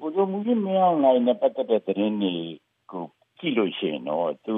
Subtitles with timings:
[0.00, 2.34] ဗိုလ်ချုပ်မှူးကြီးမင်းအောင်လှိုင်နဲ့ပတ်သက်တဲ့သတင်းတွေ
[2.90, 3.04] ကို
[3.38, 4.56] ကြည့်လို့ရှိရင်တော့သူ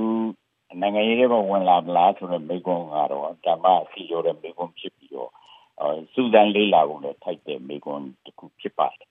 [0.80, 5.30] နိုင်ငံရေးထဲမှာဝင်လာမလားဆိုတဲ့မေးခွန်းကတော့ဓမ္မစီရောတဲ့မေးခွန်းဖြစ်ပြီးတော့
[6.12, 9.08] စူးစမ်းလေးလာဖို့လည်းထိုက်တဲ့မေးခွန်းတစ်ခုဖြစ်ပါတယ်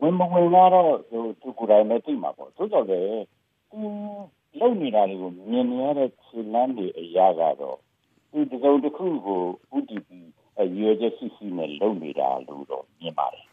[0.00, 0.72] ဝင်မဝင်တော့
[1.10, 3.22] သူသူကိုယ်တိုင်လည်းသိမှာပေါ့သို့တော်လည်း
[3.70, 3.80] သူ
[4.60, 7.78] လုံနေတာတွေကိုမြင်နေရတဲ့ခြေလမ်းတွေအရာကတော့
[8.30, 9.42] ဒီတစုံတစ်ခုကို
[9.76, 10.08] UDP
[10.78, 13.47] ရွေချက်ရှိရှိနဲ့လုံနေတာလို့တော့မြင်ပါတယ်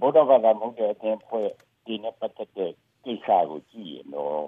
[0.00, 1.48] ဗုဒ္ဓဘာသာမဟုတ်တဲ့အသင်းဖွဲ့
[1.84, 2.72] ဒီနဲ့ပတ်သက်တဲ့
[3.04, 4.44] ကိစ္စကိုကြည့်ရင်တော့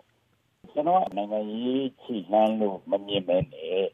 [0.73, 3.85] ကျွန်တော်နိုင်ငံရေးခြေလမ်းလို့မမြင်မဲနဲ့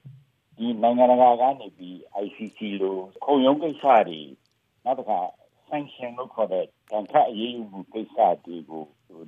[0.57, 4.23] ဒီနိုင်ငံတကာကနေပြီး ICC လို့ခုံရုံးကိစ္စတွေ
[4.85, 5.21] နောက်တစ်ခါ
[5.69, 8.85] sanction လို့ခေါ်တဲ့တန်ခတ်အရေးယူမှုကိစ္စတွေကို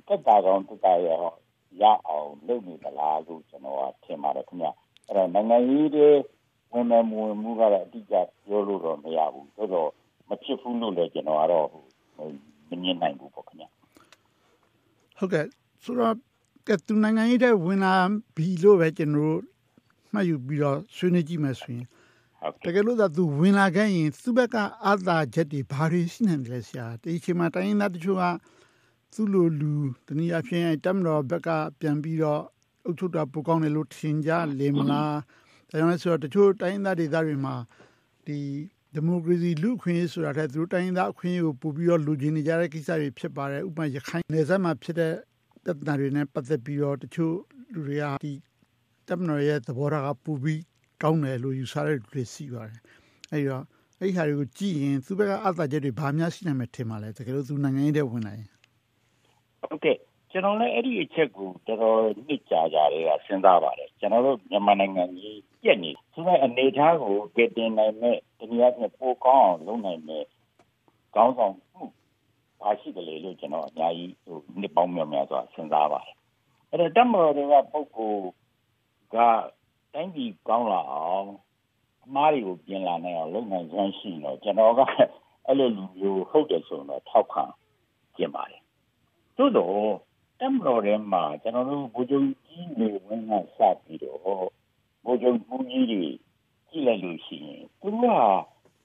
[0.07, 1.09] တက်တာကောင်းတက်တာရ
[1.81, 4.67] ရအောင်လုပ်နေသလားလို့ကျွန်တော်ကထင်ပါတယ်ခင်ဗျ
[5.07, 6.09] အဲ့တော့နိုင်ငံရေးတွေ
[6.71, 9.89] ဝင်မယ်မဝင်မှုကတော့အတိအကျပြောလို့တော့မရဘူးဆိုတော့
[10.29, 11.67] မဖြစ်ဘူးလို့လည်းကျွန်တော်ကတော့
[12.69, 13.65] မမြင်နိုင်ဘူးပေါ့ခင်ဗျ
[15.17, 15.45] ဟုတ်ကဲ့
[15.83, 16.15] ဆိုတော့
[16.67, 17.93] ကဲသူနိုင်ငံရေးတဲ့ဝင်လာ
[18.35, 19.39] ပြီလို့ပဲကျွန်တော်တို့
[20.13, 21.85] မှတ်ယူပြီးတော့ဆွေးနွေးကြည့်မယ်ဆိုရင်
[22.63, 28.23] တကယ်လို့သာသူဝင်လာခဲ့ရင်သူ့ဘက်ကအာသာချက်တွေဘာတွေရှိနေတယ်ဆရာဒီအချိန်မှာတိုင်းသားတချို့က
[29.13, 29.73] သူ့လိုလူ
[30.07, 32.41] တနည်းအားဖြင့်တမတော်ဘက်ကပြန်ပြီးတော့
[32.85, 35.15] အုပ်ချုပ်တာပိုကောင်းတယ်လို့ထင်ကြလေမလား
[35.69, 37.55] ဒါကြောင့်လဲဆိုတော့တချို့တိုင်းသားဒေသတွေမှာ
[38.25, 38.39] ဒီ
[38.95, 45.13] ဒီမိုကရေစီလူခွင့်ရေးဆိုတာတဲ့သူတို့တိုင်းသားအခွင့်အရေးကိုပို့ပြီးတော့လူချင်းနေကြတဲ့ကိစ္စတွေဖြစ်ပါတယ်ဥပမာရခိုင်နယ်စပ်မှာဖြစ်တဲ့
[45.63, 47.35] ပြဿနာတွေနဲ့ပတ်သက်ပြီးတော့တချို့
[47.73, 48.33] လူတွေကဒီ
[49.07, 50.61] တမန်ရဲ့သဘောထားကပူပြီး
[51.01, 52.79] ကောင်းတယ်လို့ယူဆတဲ့လူတွေရှိပါတယ်
[53.31, 53.63] အဲဒီတော့
[53.99, 58.47] အဲ့ဒီဟာတွေကိုကြည့်ရင်သူ့ဘက်ကအသာချက်တွေဘာများရှိနိုင်မယ်ထင်ပါလဲတကယ်လို့သူနိုင်ငံရေးတဲ့ဝင်လာရင်
[59.69, 59.97] ဟုတ်ကဲ့
[60.33, 70.25] ကျွန်တော်လည်းအဲ့ဒီအချက်ကိုတော်တော်နှစ်ကြာကြတယ်ကစဉ်းစားပါတယ်ကျွန်တော်တို့မြန်မာနိုင်ငံကြီးပြက်နေသူကအနေထားကိုကတင်နိုင်မဲ့တနည်းအားဖြင့်ပိုကောင်းအောင်လုပ်နိုင်မဲ့
[71.15, 71.83] ကောင်းဆောင်မှု
[72.59, 76.15] ဘာရှိတယ်လေလို့ကျွန်တော်အများကြီးဟိုနှစ်ပေါင်းများများစွာစဉ်းစားပါတယ်
[76.69, 78.23] အဲ့တော့တမတော်တွေကပုဂ္ဂိုလ်
[79.15, 79.17] က
[79.93, 81.27] တိုင်းပြည်ကောင်းလာအောင်
[82.05, 84.81] အမားတွေကိုပြင်လာနိုင်အောင်လုပ်နိုင်စွမ်းရှိတော့ကျွန်တော်က
[85.45, 87.43] အဲ့လိုလူမျိုးဟုတ်တယ်ဆိုတော့ထောက်ခံ
[88.17, 88.61] ကျင်ပါတယ်
[89.37, 89.75] သို့တော့
[90.43, 94.19] တမတော်ထဲမှာကျွန်တော်တို့ဘူဂျုံကြီးနေဝင်ကစပြီးတော့
[95.03, 96.05] ဘူဂျုံပူကြီးတွေ
[96.69, 98.05] ကြည့်လိုက်လို့ရှိရင်သူက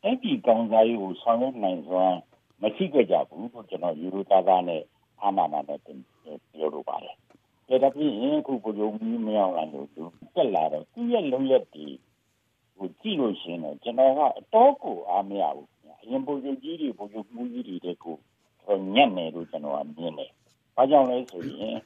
[0.03, 2.17] အဲ့ဒီကောင်းစားရေးကိုဆောင်ရွက်နိုင်စွမ်း
[2.63, 4.83] မရှိကြဘူးလို့ကျွန်တော်ယူရိုသားသားနဲ့
[5.23, 7.17] အာနာနာနဲ့ပြောလိုပါတယ်
[7.83, 9.89] ဒါတပြင်းအခုဘူဂျုံကြီးမရောက်လာလို့
[10.35, 11.87] တက်လာတော့သူ့ရဲ့လုံရက်ဒီ
[12.77, 15.69] ဟိုကြည့်လို့ရှိရင်တော့ကျွန်တော်ကအတော့ကိုအားမရဘူး
[16.03, 18.17] အရင်ဘူဂျုံကြီးတွေဘူဂျုံပူကြီးတွေတဲ့ကို
[18.95, 20.33] ညံ့နေလို့ကျွန်တော်ကမြင်တယ်။
[20.77, 21.77] ဘာကြောင့်လဲဆိုရင်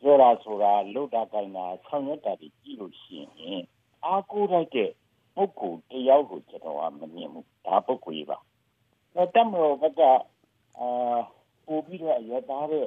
[0.00, 3.62] ပြောတာဆိုတာလုတာကိုင်းတာဆောင်ရွက်တာတွေကြည့်လို့ရှိရင်
[4.04, 4.90] အားကိုးလိုက်တဲ့
[5.36, 8.38] ပုဂ္ဂိုလ်တယောက်ကိုကျွန်တော်ကမမြင်ဘူး။ဒါပုဂ္ဂိုလ်ကြီးပါ။
[9.14, 10.02] အဲတမလို့ဘက်က
[10.78, 11.18] အာ
[11.66, 12.86] ပို့ပြီးတော့ရသားတဲ့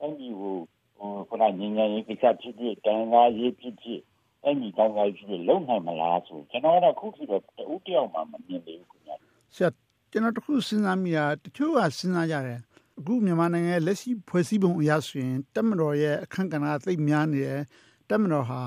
[0.00, 0.56] အဲဒီဟို
[0.96, 4.00] ဟိုခဏညဉ့်ညဉ့်ရေးကိစ္စဖြစ်ဖြစ်တန်ခါရေးဖြစ်ဖြစ်
[4.44, 9.16] အဲဒီတောင်းကားဖြစ်ဖြစ်လုံနိုင်မလားဆိုကျွန်တော်ကတော့ခုထိတော့တူတယောက်မှမမြင်သေးဘူးခင်ဗျာ။
[9.56, 9.72] ဆက်
[10.10, 12.60] ကျွန်တော်တခုစဉ်းစားမိတာတချို့ကစဉ်းစားကြတယ်။
[12.98, 17.62] အခုမြန်မာနိုင်ငံရဲ့လက်ရှိဖွဲ့စည်းပုံအရဆိုရင်တက်မတော်ရဲ့အခန့်ကဏ္ဍသိပ်များနေတယ်
[18.10, 18.60] တက်မတော်ဟာ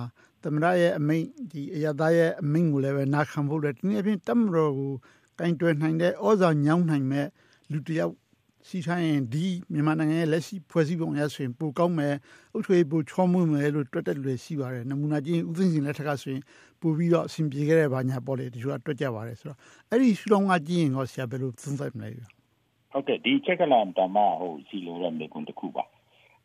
[0.43, 4.93] သမရရဲ့အမိန့်ဒီအရသားရဲ့အမိန့်ကိုလည်းပဲနာခံဖို့လည်းဒီနေ့အပြင်တက်မတော်ကို
[5.39, 7.27] ကင်တွယ်နိုင်တဲ့ဩဇာညောင်းနိုင်မဲ့
[7.71, 8.13] လူတယောက်
[8.67, 12.15] စီထိုင်းရင်ဒီမြန်မာနိုင်ငံရဲ့လက်ရှိဖွဲ့စည်းပုံအရဆိုရင်ပိုကောင်းမယ်
[12.53, 16.43] အုပ်ချုပ်ရေးပိုချောမွေ့မယ်လို့တွက်တဲ့လူတွေရှိပါတယ်နမူနာချင်းဥသိမ်းစင်လက်ထက်ကဆိုရင်
[16.81, 19.57] ပိုပြီးတော့အဆင်ပြေခဲ့တဲ့ဘာညာပေါ့လေတချို့ကတွက်ကြပါတယ်ဆိုတော့
[19.89, 22.38] အဲ့ဒီရှုထောင့်ကကြည့်ရင်တော့ဆရာဘယ်လိုသုံးသပ်မလဲ
[22.99, 25.85] ဟုတ်ကဲ့ဒီချက်ကလာဓမ္မဟိုစီလိုတဲ့မိကွန်းတစ်ခုပါ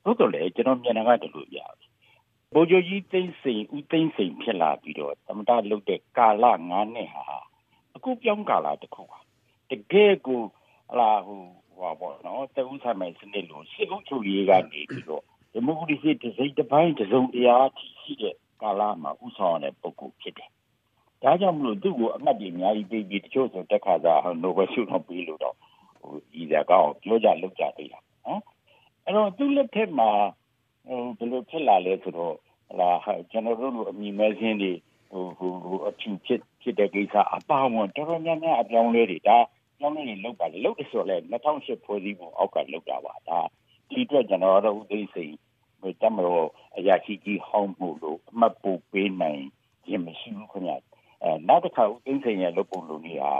[0.02, 1.58] ဟုတ်တော့လေကျွန်တော်မြန်တာကတလို့ပြ
[2.54, 7.24] ဘိုးကြီးသိမ့်စိန်ဦးသိမ့်စိန်ဖြစ်လာပြီးတော့သမတလုတ်တဲ့ကာလ9နှစ်ဟာ
[7.96, 9.18] အခုပြောင်းကာလတစ်ခုပါ
[9.70, 10.40] တကယ်ကို
[10.90, 11.42] ဟလာဟို
[11.78, 15.22] ဟောပေါ့နော်တဦးဆိုင်မဲ့စနစ်လို့စစ်အုပ်ချုပ်ရေးကနေပြီးတော့
[15.52, 17.66] ဒီမိုကရေစီတစ်စိတ်တစ်ပိုင်းတစ်စုံတရား
[18.02, 20.50] ရှိတဲ့ကာလမှာဥဆောင်တဲ့ပုဂ္ဂိုလ်ဖြစ်တယ်
[21.22, 25.56] ဒါကြောင့်မလို့သူ့ကိုအမှတ်တွေအများကြီးပေးပြီးတချို့ဆိုတက်ခါစားနိုဘယ်ဆုတော့ပေးလို့တော့
[26.54, 28.40] ဟိုဤစကားကိုပြောကြလုပ်ကြသေးတာနော်
[29.04, 30.10] အဲ့တော့သူ့လက်ထက်မှာ
[30.86, 32.36] ဟိုဘယ်လိုဖြစ်လာလဲဆိုတော့
[32.80, 32.90] လာ
[33.30, 34.72] ကျွန်တော်တို့လိုအမိမဲစင်းတွေ
[35.10, 39.38] ဟိုဟိုဟိုအထူးဖြစ်ဖြစ်တဲ့ကိစ္စအပါဝင်တော်တော်များများအပြောင်းလဲတွေဒါ
[39.78, 43.38] ပြောင်းလဲနေလောက်ပါလေလောက်တယ်ဆိုတော့လေ2008ဖွဲ့စည်းပုံအောက်ကလောက်တာပါဒါ
[43.90, 45.34] ဒီအတွက်ကျွန်တော်တို့ဥသိစိန်
[45.80, 46.46] ဟိုတမတော်
[46.76, 49.42] အရာရှိကြီးဟောင်းမှုလို့အမှတ်ပို့ပေးနိုင်
[49.88, 50.72] ရင်မရှိဘူးခင်ဗျ
[51.22, 53.32] အဲနောက်တစ်ခါဥသိစိန်ရဲ့လုပ်ပုံလုပ်နေဟာ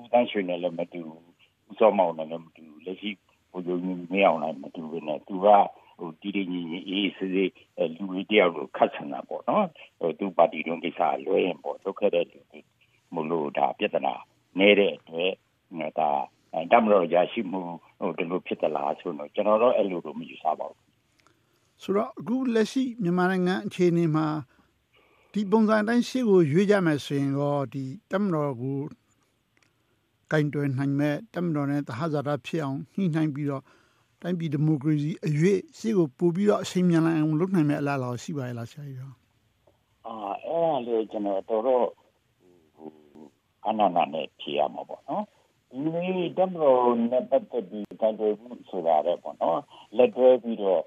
[0.00, 1.29] ဥတန်းရွှေနဲ့လည်းမတူဘူးဦး
[1.78, 3.10] စောမောင်နဲ့လည်းမတူလက်ရှိ
[3.50, 5.46] ဘိုးချုပ်မင်းအောင်လည်းမတူဘူးနဲ့သူက
[5.98, 7.50] ဟိုတီတီညီညီအေးစစ်စစ်
[7.96, 9.66] လူတွေတယောက်လိုခတ်ဆန်တာပေါ့နော်
[9.98, 12.60] ဟိုသူပါတီတွင်းကိစ္စလွဲရင်ပေါ့ဒုက္ခတဲ့လူတွေ
[13.14, 14.14] မလို့ဒါပြဿနာ
[14.58, 16.10] နေတဲ့အတွက်ဒါ
[16.72, 17.60] တမတော်ရရှိမှု
[18.00, 20.80] ဟိုဒီလိုဖြစ်သလားဆိုတော့ကျွန်တော်တော့အဲ့လိုတော့မယူဆပါဘူး
[21.82, 24.26] ဆိုတော့အခုလက်ရှိမြန်မာနိုင်ငံအခြေအနေမှာ
[25.32, 28.78] ဒီပုံစံတိုင်းရှေ့ကိုရွေးကြမယ်ဆိုရင်တော့ဒီတမတော်ကို
[30.32, 33.62] ကင်တွယ်နိုင်မဲ့တမတော်နဲ့တဟဇာတာဖြစ်အောင်ညှိနှိုင်းပြီးတော့
[34.22, 39.10] တိုင်းပြည်ဒီမိုကရေစီအရွေ့ရှေ့ကိုပို့ပြီးတော့အချိန်မြန်လာအောင်လုပ်နိုင်မဲ့အလားအလာရှိပါရဲ့လားဆရာကြီး။
[40.06, 40.14] အာ
[40.46, 41.86] အဲ့ဒါလေကျွန်တော်တော်တော့
[43.66, 45.24] အနာနာနဲ့ဖြေရမှာပေါ့နော်။
[45.70, 49.58] ဒီနေ့တမတော်နဲ့ပတ်သက်ပြီးတိုင်တွေမှုဆိုတာလည်းပေါ့နော်။
[49.96, 50.82] လက်တွဲပြီးတော့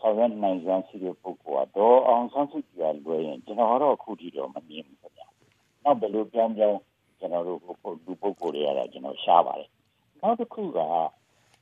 [0.00, 5.26] ဆောင်ရွက်နိုင်စွမ်းရှိတဲ့ပုဂ္ဂိုလ်ကတော့အောင်ဆန်းစုကြည်ကလွယ်ရင်ကျွန်တော်ကတော့အခုထိတော့မမြင်ဘူးခင်ဗျာ။
[5.84, 6.78] နောက်ဘယ်လိုပြောင်းပြောင်း
[7.18, 7.60] ကျွန်တော်တို့
[8.06, 9.70] လူပုဂ္ဂိုလ်တွေကတော့ကျွန်တော်ရှားပါတယ်။
[10.22, 10.78] နောက်တစ်ခုက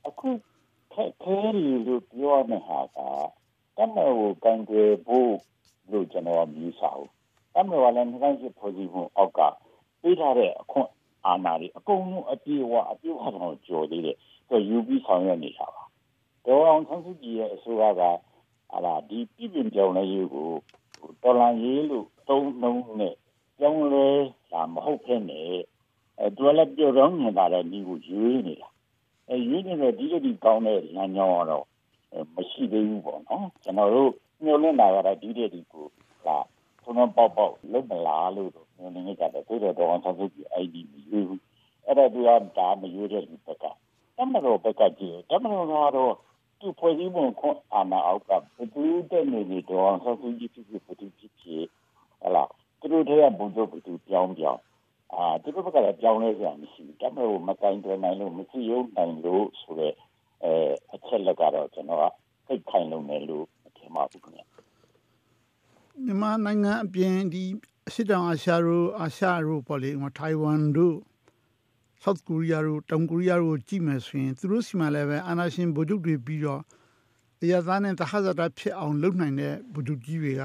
[0.07, 0.29] အခု
[0.93, 1.37] ခက်ခဲ
[1.87, 2.97] လို့ပြောရမယ့်ဟာက
[3.77, 4.75] တမန်ကိုကန်ကြ
[5.05, 5.33] ဖို့
[5.91, 7.03] လို့ကျွန်တော်မြည်ဆအောင်
[7.53, 9.39] တမန်ကလည်းနှစ်တိုင်းဖွဲ့စည်းမှုအောက်က
[10.01, 10.89] ပေးထားတဲ့အခွင့်
[11.25, 14.17] အာဏာတွေအကုန်လုံးအပြည့်အဝအပြည့်အဝတော့ကြော်သေးတယ်
[14.49, 15.83] သူယူပြီးဆောင်ရွက်နေတာပါ
[16.45, 18.01] ဒေါ်အောင်ဆန်းစုကြည်ရဲ့အစိုးရက
[18.71, 20.49] ဟာလာဒီပြည်ပြင်ပြောင်းလဲရေးကို
[21.23, 23.15] တော်လန်ရေးလို့သုံးနှုံးနဲ့
[23.59, 24.07] ပြောင်းလဲ
[24.51, 25.41] လာမဟုတ်ဖြစ်နေ
[26.19, 28.69] အဲသူလည်းပြောတော့နေတာလည်းဒီကိုရွေးနေတာ
[29.29, 31.65] အဲရွေးနေတဲ့ဒီလိုဒီကောင်းတဲ့လမ်းကြောင်းကတော့
[32.35, 34.11] မရှိသေးဘူးပေါ့နော်ကျွန်တော်တို့
[34.43, 35.85] ညှို့လင့်တာကတော့ဒီတဲ့ဒီကို
[36.27, 36.37] လာ
[36.81, 41.41] ထုံးပေါက်ပေါက်လုံးမလားလို့ညှို့လင့်ကြတယ်သူတို့တော့အောင်ဆောင်ပြီး ID မရွေးဘူး
[41.85, 43.65] အဲ့ဒါသူကဒါမရွေးတဲ့လူဘက်က
[44.17, 46.13] တမတော်ဘက်ကကြည့်တမတော်ကတော့
[46.59, 48.41] သူဖွဲ့စည်းပုံခွန်အာဏာအောက်ကဘယ်
[48.73, 50.86] သူတက်နေနေတော့ဆောက်စုကြီးဖြစ်ဖြစ်ဘယ်သူဖြစ်ဖြစ်ဟလာသူ
[52.97, 54.61] တို့ထဲကဘုံတို့ဘယ်သူပြောင်းပြောင်း
[55.13, 59.95] အာသူတို့ဘက်ကလည်းပြောင်းလဲကြမရှိဘူးတမတော်မကင်တွယ်နိုင်လို့မရှိရုံနိုင်လို့ဆိုတော့
[60.43, 60.53] အဲ
[60.93, 62.03] အချက်လက်ကတော့ကျွန်တော်က
[62.47, 63.45] စိတ်ခိုင်လုံတယ်လို့
[63.77, 64.41] ထင်ပါဘူးခင်ဗျ
[66.05, 67.43] မြန်မာနိုင်ငံအပြင်ဒီ
[67.87, 70.97] အရှေ့တောင်အာရှတို့အာရှတို့ပေါ့လေထိုင်ဝမ်တို့
[72.03, 76.61] South Korea တို့တောင်ကိုရီးယားတို့ကြည့်မယ်ဆိုရင်သူတို့စီမှာလည်းပဲအာဏာရှင်ဗိုလ်ချုပ်တွေပြီးတော့
[77.41, 80.43] အရသားနဲ့တဟဇာတာဖြစ်အောင်လုပ်နိုင်တဲ့ဗိုလ်ချုပ်ကြီးတွေက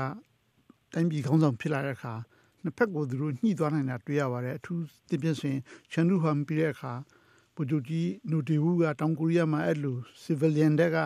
[0.92, 2.14] တိုင်းပြည်ခေါင်းဆောင်ဖြစ်လာတဲ့အခါ
[2.62, 5.60] နှစ်ဖက်ကိုသူတို့ညှိသွားနိုင်တာတွေ့ရပါတယ်အထူးသဖြင့်ဆိုရင်
[5.92, 6.92] ချန်ဒူဟမ်ပြီးတဲ့အခါ
[7.54, 10.98] ဗိုလ်ချုပ်ကြီးနူတီဝူကတောင်ကိုရီးယားမှာအဲ့လို civilian တွေက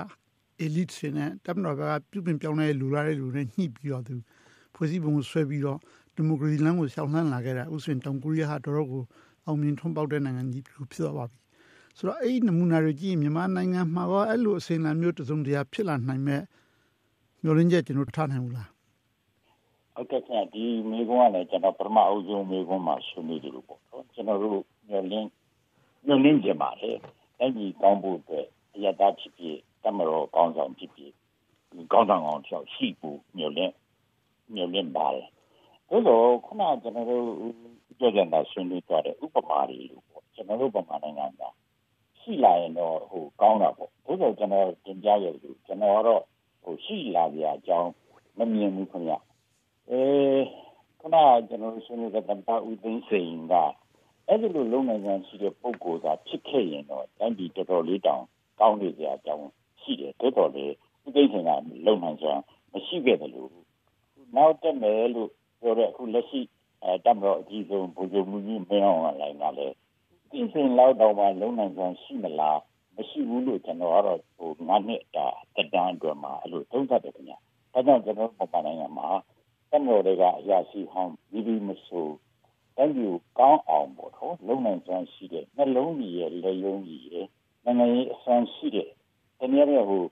[0.64, 4.14] elite တွေနဲ့တပ်မတော်ကပြုပြင်ပြောင်းလဲလူလာတဲ့လူတွေညှိပြီးတော့သူ
[4.74, 5.78] ဖွဲ့စည်းပုံကိုဆွဲပြီးတော့
[6.14, 9.02] ဒီမိုကရေစီလမ်းကိုရှောင်လှမ်းလာခဲ့တာဥစဉ်တောင်ကိုရီးယားဟာတော်တော်ကို
[9.46, 11.38] အောင်မြင်ထွန်းပေါက်တဲ့နိုင်ငံကြီးဖြစ်သွားပါပြီ
[11.96, 16.42] ဆိုတော့အဲ့ဒီနမူနာတွေကြည့်မြန်မာနိုင်ငံမှာရောအဲ့လိုအစဉ်လာမျိုးတစုံတရာဖြစ်လာနိုင်မဲ့
[17.42, 18.68] မျိုးရင်းချက်ကျွန်တော်ထားနိုင်ဘူးလား
[19.96, 25.28] ဟုတ်ကဲ့ဆရာဒီမိကုန်းကလည်းကျွန်တော်ပထမအုပ်စုမိကုန်းမှာဆွေးနွေးတယ်လို့ပေါ့နော်ကျွန်တော်တို့မျိုးရင်း
[26.06, 26.90] မျိုးရင်းကြပါလေ
[27.38, 31.12] အဲ့ဒီကောင်းဖို့အတွက်အရတာဖြစ်ဖြစ်တမတော်ကောင်းဆောင်ဖြစ်ဖြစ်
[31.92, 33.74] ကောင်းဆောင်အောင်ချောက်ရှိဖို့မျိုးရင်း
[34.54, 35.28] မျိုးရင်းပါတယ်
[35.90, 37.24] ဒါတော့ခုနကျွန်တော်တို့
[37.98, 41.42] ကြောကြတာဆွေးနွေးကြတဲ့ဥပမာတွေလို့ပေါ့ကျွန်တော်တို့ဗမာနိုင်ငံက
[42.20, 46.22] ရှိလာရင်တော့ဟိုကောင်းတာပေါ့ဒါဆိုကျွန်တော်တင်ပြရလို့ကျွန်တော်ကတော့
[46.62, 47.90] ဟိုရှိလာကြအကြောင်း
[48.38, 49.14] မမြင်ဘူးခင်ဗျ
[49.90, 50.02] အဲ
[51.00, 51.16] ခုန
[51.48, 53.54] ကျွန်တော်ဆွေးနွေးတဲ့တပတ်ဦးသိန်းစိန်က
[54.28, 58.22] အဲ့ဒီလိုလုံနိုင်ကြရှိတဲ့ပုံကိုယ်သာဖြစ်ခဲ့ရင်တော့တိုင်းပြည်တော်တော်လေးတောင်
[58.60, 59.46] ကောင်းနေကြအကြောင်း
[59.80, 60.72] ရှိတယ်တော်တော်လေး
[61.04, 61.50] ဦးသိန်းစိန်က
[61.86, 62.34] လုံနိုင်စွာ
[62.72, 63.50] မရှိခဲ့တယ်လို့
[64.36, 65.30] နောက်တက်မယ်လို့
[65.60, 66.40] ပြောတဲ့အခုလက်ရှိ
[66.82, 69.74] အဲတမတော်အကြီးဆုံးဗိုလ်ချုပ်မှုကြီးမင်းအောင်လှိုင်ကလည်း
[70.30, 72.60] ဒီစဉ်လောက်တော့မှလုံနိုင်စွာရှိမလား
[72.96, 77.38] မရှိဘူးလို့ကျွန်တော်ကတော့ဟိုငါးနှစ်တာတဒန်းအတွက်မှာအဲ့လိုသုံးသပ်တယ်ခင်ဗျာ
[77.72, 79.08] ဒါကြောင့်ကျွန်တော်ပုံမှန်နိုင်ငံမှာ
[79.70, 82.08] တမတော်တွေကအရာရှိဟောင်းဒီဒီမဆို
[82.76, 87.26] တိုင်းပြည်ကောင်းအောင်ပေါ့နော်လုံနိုင်စွာရှိတဲ့နှလုံးကြီးရဲ့လက်ယုံကြီးရဲ့
[87.64, 88.88] နိုင်ငံရေးအဆန်းရှိတဲ့
[89.38, 90.02] တနည်းအားဖြင့်ဟို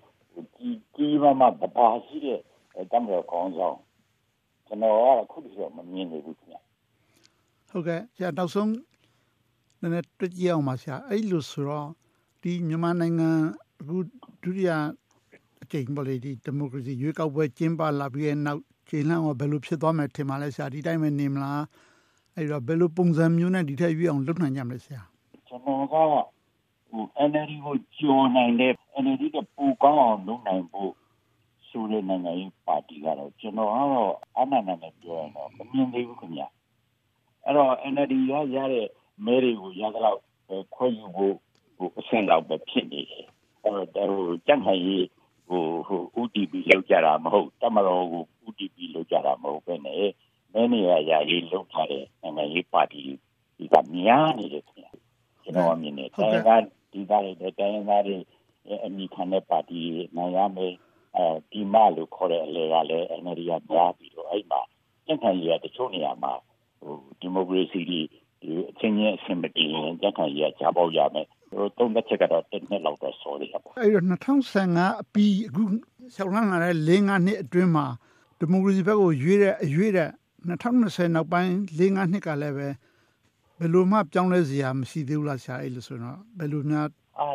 [0.57, 2.41] ကြီးကြီးမားမားတပါရှိတဲ့
[2.93, 3.79] တမတော်ကောင်းဆောင်
[4.67, 6.57] ကျွန်တော်ကအခုတည်းကမမြင်နေဘူးခင်ဗျ
[7.71, 8.69] ဟုတ်ကဲ့ဆရာနောက်ဆုံး
[9.81, 11.89] နည်းနည်းတွေ့ကြည့်အောင်ပါဆရာအဲ့လိုဆိုတော့
[12.43, 13.31] ဒီမြန်မာနိုင်ငံ
[13.81, 13.97] အခု
[14.43, 14.71] ဒုတိယ
[15.63, 21.63] အကြိမ်ပေါ်လေဒီဒီမိုကရေစီရွေးကောက်ပွဲကျင်းပလာပြီးတဲ့နောက် ချိန်လှမ်းတော့ဘယ်လိုဖြစ်သွားမယ်ထင်ပါလဲဆရာဒီတိုင်းပဲနေမလား
[22.37, 25.03] အဲ့တော့ဘယ်လိုပုံစံမျိုးနဲ့ဒီထက်ရွေးအောင်လုပ်နိုင်ကြမလဲဆရာ
[25.49, 25.95] ကျွန်တော်က
[26.91, 28.73] ဟို NLD ကိုကြော်နိုင်တဲ့
[29.03, 30.93] NLD ကပူကောင်းအောင်လုပ်နိုင်ဖို့
[31.69, 36.43] ဆိုတဲ့နိုင်ငံရေးပါတီကတော့ကျွန်တော်ကတော့အမှန်နဲ့ပြောရင်တော့မမြင်သေးဘူးခင်ဗျ
[37.45, 38.89] အဲ့တော့ NLD ရရတဲ့
[39.25, 40.19] မဲတွေကိုရတော့
[40.75, 41.35] ခွဲယူဖို့
[41.77, 43.27] ဟိုအဆင့်လောက်ပဲဖြစ်နေတယ်
[43.63, 45.07] အဲ့တော့ဟိုကြံ့ခိုင်ရေး
[45.49, 48.25] ဟိုဟို UTP လောက်ကြတာမဟုတ်တမတော်ကို
[48.55, 50.07] UTP လောက်ကြတာမဟုတ်ပဲနဲ့
[50.53, 53.03] မဲနေရရရေးလောက်ထားတဲ့နိုင်ငံရေးပါတီ
[53.59, 54.87] ဒီကများနေတယ်ခင်ဗျ
[55.43, 56.51] ကျွန်တော်မြင်နေတယ်တိုင်းက
[56.93, 58.17] ဒီသားတွေတိုင်းသားတွေ
[58.85, 59.81] အမိခံတဲ့ပါတီ
[60.17, 60.75] နိုင်ရမယ်
[61.17, 64.61] အဲဒီမလို့ခေါ်တဲ့အလေကလည်း NLD ကများပြီးတော့အဲ့မှာ
[65.07, 66.33] ကြံ့ခိုင်ရေးကတချို့နေရာမှာ
[66.81, 68.07] ဟိုဒီမိုကရေစီကြီး
[68.41, 71.27] ဒီအချင်းချင်းအဆင်မပြေရင်ကြံ့ခိုင်ရေးကကြားပေါက်ရမယ်
[71.79, 74.07] သုံးသက်ချက်ကတော့တစ်နှစ်လောက်တော့စောသေးတာပေါ့အဲ့တော့
[74.53, 75.63] 2015အပြီးအခု
[76.15, 77.87] ရှောင်းလန်းလာတဲ့၄၅နှစ်အတွင်းမှာ
[78.45, 80.11] ဒီမိုကရေစီဘက်ကိုရွေးတဲ့အရွေးတဲ့
[80.49, 82.69] 2020နောက်ပိုင်း၄၅နှစ်ကလည်းပဲ
[83.59, 86.87] ဘယ်လိုမှပြောင်းလဲစရာမရှိသေးဘူးလားဆရာအဲ့လိုဆိုတော့ဘယ်လိုများ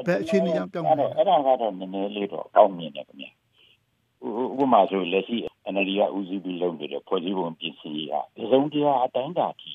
[0.08, 5.38] ဘယ်အခြေအနေကြောင့်ပြောင်းလဲအဲ့ဒါကတော့နည်းနည်းလေးတော့ကောင်းမြင်တယ်ခင်ဗျဥပမာဆိုလက်ရှိ
[5.74, 9.72] NLD ကဦးစီးပြီးလုပ်နေတဲ့ဖွဲ့စည်းပုံပြင်ဆင်ရေးဟာဒီဆုံးတရားအတိုင်းတာထိ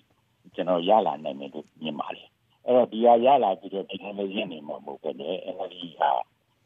[0.55, 2.29] ကျွန်တော်ရလာနိုင်တယ်လို့မြင်ပါတယ်
[2.65, 6.11] အဲ့တော့ဒီဟာရလာပြီးတော့ technology နေမှာမဟုတ်ပဲလေ NLD ဟာ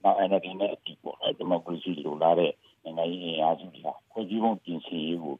[0.03, 2.53] နောက် NLD နဲ့အတီးပေါ့အဲ့ဒီမိုကရေစီလိုလာတဲ့
[2.99, 5.37] နိုင်ငံရေးအင်အားစုတွေကဖွဲ့စည်းပုံပြင်ဆင်ရေးကို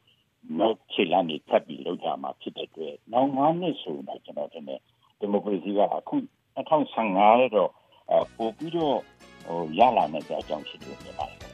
[0.59, 4.79] နောက်ခြေလမ်းတွေထပ်ပြီးလုပ်ကြမှာဖြစ်တဲ့အတွက်နောက်၅နှစ်ဆိုတော့ကျွန်တော်ထင်တယ်
[5.19, 6.15] ဒီမိုကရေစီကအခု
[6.55, 7.71] 2015တော့
[8.37, 8.97] ပို့ပြီးတော့
[9.45, 11.48] ဟိုရလာမယ့်အကြောင်းရှိလို့ပြောပါတယ်